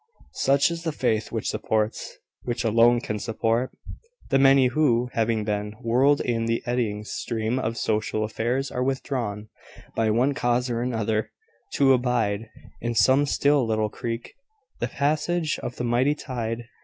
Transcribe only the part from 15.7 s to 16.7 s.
the mighty tide.